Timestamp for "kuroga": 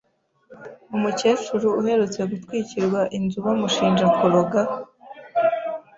4.15-4.61